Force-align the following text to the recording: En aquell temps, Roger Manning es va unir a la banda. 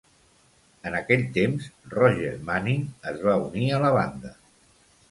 En 0.91 0.97
aquell 0.99 1.25
temps, 1.35 1.67
Roger 1.93 2.33
Manning 2.49 2.89
es 3.13 3.25
va 3.29 3.39
unir 3.47 3.71
a 3.79 3.85
la 3.87 3.97
banda. 4.01 4.39